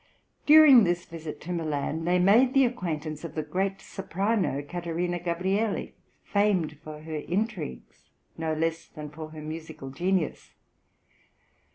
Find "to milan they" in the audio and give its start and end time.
1.41-2.17